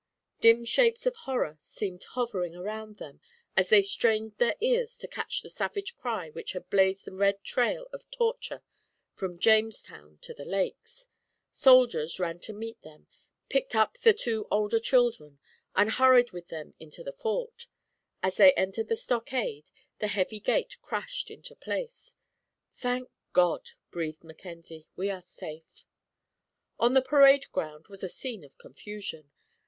Dim 0.39 0.65
shapes 0.65 1.05
of 1.05 1.15
horror 1.15 1.59
seemed 1.61 2.03
hovering 2.03 2.55
around 2.55 2.97
them 2.97 3.21
as 3.55 3.69
they 3.69 3.83
strained 3.83 4.35
their 4.39 4.55
ears 4.59 4.97
to 4.97 5.07
catch 5.07 5.43
the 5.43 5.47
savage 5.51 5.95
cry 5.95 6.31
which 6.31 6.53
had 6.53 6.71
blazed 6.71 7.05
the 7.05 7.13
red 7.13 7.43
trail 7.43 7.85
of 7.93 8.09
torture 8.09 8.63
from 9.13 9.37
Jamestown 9.37 10.17
to 10.23 10.33
the 10.33 10.43
Lakes. 10.43 11.05
Soldiers 11.51 12.19
ran 12.19 12.39
to 12.39 12.51
meet 12.51 12.81
them, 12.81 13.05
picked 13.47 13.75
up 13.75 13.95
the 13.99 14.11
two 14.11 14.47
older 14.49 14.79
children, 14.79 15.37
and 15.75 15.91
hurried 15.91 16.31
with 16.31 16.47
them 16.47 16.73
into 16.79 17.03
the 17.03 17.13
Fort. 17.13 17.67
As 18.23 18.37
they 18.37 18.53
entered 18.55 18.87
the 18.87 18.95
stockade, 18.97 19.69
the 19.99 20.07
heavy 20.07 20.39
gate 20.39 20.81
crashed 20.81 21.29
into 21.29 21.55
place. 21.55 22.15
"Thank 22.71 23.11
God," 23.33 23.69
breathed 23.91 24.23
Mackenzie, 24.23 24.87
"we 24.95 25.11
are 25.11 25.21
safe!" 25.21 25.85
On 26.79 26.95
the 26.95 27.03
parade 27.03 27.51
ground 27.51 27.87
was 27.87 28.03
a 28.03 28.09
scene 28.09 28.43
of 28.43 28.57
confusion. 28.57 29.31